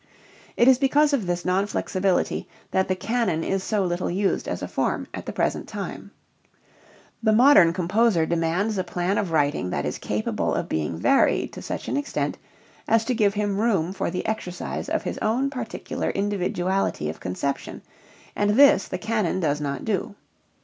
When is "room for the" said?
13.61-14.25